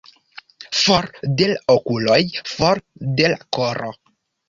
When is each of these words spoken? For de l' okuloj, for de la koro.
For 0.77 1.09
de 1.43 1.51
l' 1.53 1.59
okuloj, 1.75 2.19
for 2.55 2.85
de 3.23 3.33
la 3.37 3.41
koro. 3.61 3.97